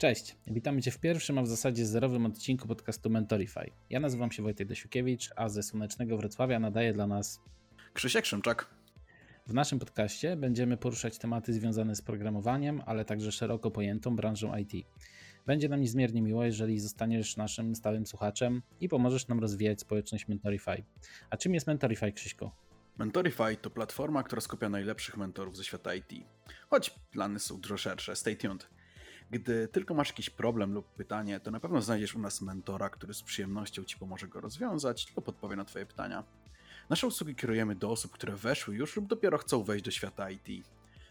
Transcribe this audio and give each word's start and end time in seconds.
Cześć, 0.00 0.36
witamy 0.46 0.82
Cię 0.82 0.90
w 0.90 0.98
pierwszym, 0.98 1.38
a 1.38 1.42
w 1.42 1.46
zasadzie 1.46 1.86
zerowym 1.86 2.26
odcinku 2.26 2.68
podcastu 2.68 3.10
Mentorify. 3.10 3.70
Ja 3.90 4.00
nazywam 4.00 4.32
się 4.32 4.42
Wojtek 4.42 4.68
Desiukiewicz, 4.68 5.30
a 5.36 5.48
ze 5.48 5.62
słonecznego 5.62 6.16
Wrocławia 6.16 6.58
nadaje 6.58 6.92
dla 6.92 7.06
nas 7.06 7.40
Krzysiek 7.92 8.26
Szymczak. 8.26 8.66
W 9.46 9.54
naszym 9.54 9.78
podcaście 9.78 10.36
będziemy 10.36 10.76
poruszać 10.76 11.18
tematy 11.18 11.52
związane 11.52 11.96
z 11.96 12.02
programowaniem, 12.02 12.82
ale 12.86 13.04
także 13.04 13.32
szeroko 13.32 13.70
pojętą 13.70 14.16
branżą 14.16 14.56
IT. 14.56 14.86
Będzie 15.46 15.68
nam 15.68 15.80
niezmiernie 15.80 16.22
miło, 16.22 16.44
jeżeli 16.44 16.80
zostaniesz 16.80 17.36
naszym 17.36 17.74
stałym 17.74 18.06
słuchaczem 18.06 18.62
i 18.80 18.88
pomożesz 18.88 19.28
nam 19.28 19.40
rozwijać 19.40 19.80
społeczność 19.80 20.28
Mentorify. 20.28 20.84
A 21.30 21.36
czym 21.36 21.54
jest 21.54 21.66
Mentorify, 21.66 22.12
Krzyśko? 22.12 22.56
Mentorify 22.98 23.56
to 23.56 23.70
platforma, 23.70 24.22
która 24.22 24.40
skupia 24.40 24.68
najlepszych 24.68 25.16
mentorów 25.16 25.56
ze 25.56 25.64
świata 25.64 25.94
IT. 25.94 26.12
Choć 26.70 26.90
plany 26.90 27.38
są 27.38 27.60
dużo 27.60 27.76
szersze, 27.76 28.16
stay 28.16 28.36
tuned. 28.36 28.79
Gdy 29.30 29.68
tylko 29.68 29.94
masz 29.94 30.08
jakiś 30.08 30.30
problem 30.30 30.72
lub 30.72 30.94
pytanie, 30.94 31.40
to 31.40 31.50
na 31.50 31.60
pewno 31.60 31.82
znajdziesz 31.82 32.14
u 32.14 32.18
nas 32.18 32.40
mentora, 32.40 32.90
który 32.90 33.14
z 33.14 33.22
przyjemnością 33.22 33.84
Ci 33.84 33.96
pomoże 33.96 34.28
go 34.28 34.40
rozwiązać 34.40 35.12
lub 35.16 35.24
podpowie 35.24 35.56
na 35.56 35.64
Twoje 35.64 35.86
pytania. 35.86 36.24
Nasze 36.88 37.06
usługi 37.06 37.34
kierujemy 37.34 37.74
do 37.74 37.90
osób, 37.90 38.12
które 38.12 38.36
weszły 38.36 38.76
już 38.76 38.96
lub 38.96 39.06
dopiero 39.06 39.38
chcą 39.38 39.62
wejść 39.62 39.84
do 39.84 39.90
świata 39.90 40.30
IT. 40.30 40.66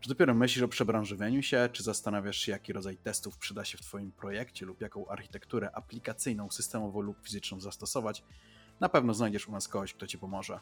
Czy 0.00 0.08
dopiero 0.08 0.34
myślisz 0.34 0.62
o 0.62 0.68
przebranżowieniu 0.68 1.42
się, 1.42 1.68
czy 1.72 1.82
zastanawiasz 1.82 2.36
się, 2.36 2.52
jaki 2.52 2.72
rodzaj 2.72 2.96
testów 2.96 3.38
przyda 3.38 3.64
się 3.64 3.78
w 3.78 3.80
Twoim 3.80 4.12
projekcie 4.12 4.66
lub 4.66 4.80
jaką 4.80 5.08
architekturę 5.08 5.70
aplikacyjną, 5.74 6.50
systemową 6.50 7.00
lub 7.00 7.16
fizyczną 7.22 7.60
zastosować, 7.60 8.24
na 8.80 8.88
pewno 8.88 9.14
znajdziesz 9.14 9.48
u 9.48 9.52
nas 9.52 9.68
kogoś, 9.68 9.94
kto 9.94 10.06
Ci 10.06 10.18
pomoże. 10.18 10.60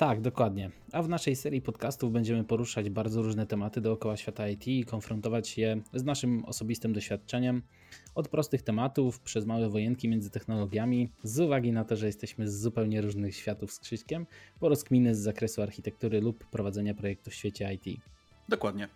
Tak, 0.00 0.20
dokładnie. 0.20 0.70
A 0.92 1.02
w 1.02 1.08
naszej 1.08 1.36
serii 1.36 1.62
podcastów 1.62 2.12
będziemy 2.12 2.44
poruszać 2.44 2.90
bardzo 2.90 3.22
różne 3.22 3.46
tematy 3.46 3.80
dookoła 3.80 4.16
świata 4.16 4.48
IT 4.48 4.68
i 4.68 4.84
konfrontować 4.84 5.58
je 5.58 5.80
z 5.94 6.04
naszym 6.04 6.44
osobistym 6.44 6.92
doświadczeniem. 6.92 7.62
Od 8.14 8.28
prostych 8.28 8.62
tematów, 8.62 9.20
przez 9.20 9.46
małe 9.46 9.68
wojenki 9.68 10.08
między 10.08 10.30
technologiami, 10.30 11.10
z 11.22 11.40
uwagi 11.40 11.72
na 11.72 11.84
to, 11.84 11.96
że 11.96 12.06
jesteśmy 12.06 12.48
z 12.48 12.60
zupełnie 12.60 13.00
różnych 13.00 13.36
światów 13.36 13.72
z 13.72 13.78
Krzyśkiem, 13.78 14.26
po 14.60 14.68
rozkminy 14.68 15.14
z 15.14 15.18
zakresu 15.18 15.62
architektury 15.62 16.20
lub 16.20 16.46
prowadzenia 16.46 16.94
projektów 16.94 17.32
w 17.32 17.36
świecie 17.36 17.74
IT. 17.74 18.00
Dokładnie. 18.48 18.88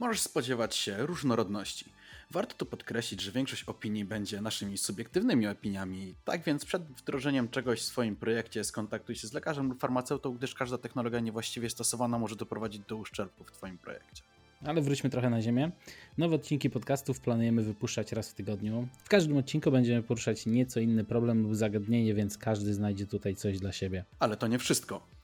Możesz 0.00 0.20
spodziewać 0.20 0.76
się 0.76 1.06
różnorodności. 1.06 1.95
Warto 2.30 2.54
tu 2.54 2.66
podkreślić, 2.66 3.20
że 3.20 3.32
większość 3.32 3.64
opinii 3.64 4.04
będzie 4.04 4.40
naszymi 4.40 4.78
subiektywnymi 4.78 5.46
opiniami. 5.46 6.14
Tak 6.24 6.42
więc 6.42 6.64
przed 6.64 6.82
wdrożeniem 6.82 7.48
czegoś 7.48 7.80
w 7.80 7.84
swoim 7.84 8.16
projekcie 8.16 8.64
skontaktuj 8.64 9.14
się 9.14 9.26
z 9.26 9.32
lekarzem 9.32 9.68
lub 9.68 9.80
farmaceutą, 9.80 10.34
gdyż 10.34 10.54
każda 10.54 10.78
technologia 10.78 11.20
niewłaściwie 11.20 11.70
stosowana 11.70 12.18
może 12.18 12.36
doprowadzić 12.36 12.82
do 12.88 12.96
uszczerbku 12.96 13.44
w 13.44 13.52
Twoim 13.52 13.78
projekcie. 13.78 14.22
Ale 14.64 14.82
wróćmy 14.82 15.10
trochę 15.10 15.30
na 15.30 15.42
ziemię. 15.42 15.70
Nowe 16.18 16.36
odcinki 16.36 16.70
podcastów 16.70 17.20
planujemy 17.20 17.62
wypuszczać 17.62 18.12
raz 18.12 18.30
w 18.30 18.34
tygodniu. 18.34 18.88
W 19.04 19.08
każdym 19.08 19.36
odcinku 19.36 19.70
będziemy 19.70 20.02
poruszać 20.02 20.46
nieco 20.46 20.80
inny 20.80 21.04
problem 21.04 21.42
lub 21.42 21.54
zagadnienie, 21.54 22.14
więc 22.14 22.38
każdy 22.38 22.74
znajdzie 22.74 23.06
tutaj 23.06 23.36
coś 23.36 23.58
dla 23.58 23.72
siebie. 23.72 24.04
Ale 24.18 24.36
to 24.36 24.46
nie 24.46 24.58
wszystko. 24.58 25.15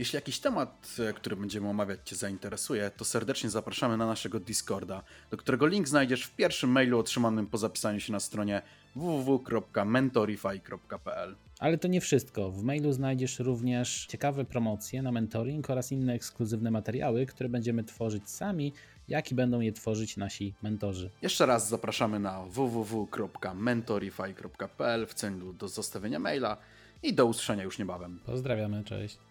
Jeśli 0.00 0.16
jakiś 0.16 0.38
temat, 0.38 0.96
e, 1.08 1.12
który 1.12 1.36
będziemy 1.36 1.68
omawiać 1.68 2.00
Cię 2.04 2.16
zainteresuje, 2.16 2.90
to 2.96 3.04
serdecznie 3.04 3.50
zapraszamy 3.50 3.96
na 3.96 4.06
naszego 4.06 4.40
Discorda, 4.40 5.02
do 5.30 5.36
którego 5.36 5.66
link 5.66 5.88
znajdziesz 5.88 6.24
w 6.24 6.36
pierwszym 6.36 6.70
mailu 6.70 6.98
otrzymanym 6.98 7.46
po 7.46 7.58
zapisaniu 7.58 8.00
się 8.00 8.12
na 8.12 8.20
stronie 8.20 8.62
www.mentorify.pl. 8.96 11.36
Ale 11.58 11.78
to 11.78 11.88
nie 11.88 12.00
wszystko. 12.00 12.50
W 12.50 12.62
mailu 12.62 12.92
znajdziesz 12.92 13.38
również 13.38 14.06
ciekawe 14.06 14.44
promocje 14.44 15.02
na 15.02 15.12
mentoring 15.12 15.70
oraz 15.70 15.92
inne 15.92 16.14
ekskluzywne 16.14 16.70
materiały, 16.70 17.26
które 17.26 17.48
będziemy 17.48 17.84
tworzyć 17.84 18.30
sami, 18.30 18.72
jak 19.08 19.32
i 19.32 19.34
będą 19.34 19.60
je 19.60 19.72
tworzyć 19.72 20.16
nasi 20.16 20.54
mentorzy. 20.62 21.10
Jeszcze 21.22 21.46
raz 21.46 21.68
zapraszamy 21.68 22.18
na 22.18 22.42
www.mentorify.pl 22.42 25.06
w 25.06 25.14
celu 25.14 25.52
do 25.52 25.68
zostawienia 25.68 26.18
maila 26.18 26.56
i 27.02 27.14
do 27.14 27.26
usłyszenia 27.26 27.64
już 27.64 27.78
niebawem. 27.78 28.20
Pozdrawiamy, 28.26 28.84
cześć. 28.84 29.29